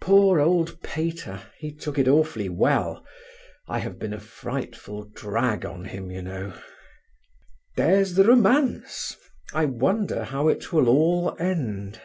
[0.00, 3.04] Poor old Pater, he took it awfully well,
[3.68, 6.58] I have been a frightful drag on him, you know.
[7.76, 9.14] "There's the romance.
[9.52, 12.00] I wonder how it will all end."